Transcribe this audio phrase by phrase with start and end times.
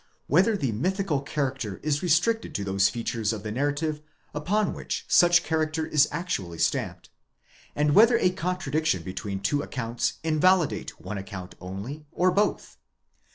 [0.25, 4.01] whether the mythical char acter is restricted to those features of the narrative,
[4.33, 7.11] upon which such character is actually stamped;
[7.75, 12.77] and whether a contradiction between two accounts in validate one account only, or both?